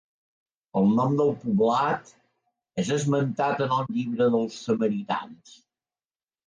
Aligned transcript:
El 0.79 0.87
nom 0.99 1.13
del 1.19 1.29
poblat 1.43 2.09
és 2.85 2.91
esmentat 2.97 3.65
en 3.69 3.77
el 3.79 3.87
llibre 3.95 4.31
dels 4.39 4.59
samaritans. 4.67 5.59